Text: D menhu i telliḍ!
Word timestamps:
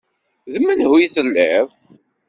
D 0.51 0.55
menhu 0.65 0.93
i 0.97 1.07
telliḍ! 1.13 1.67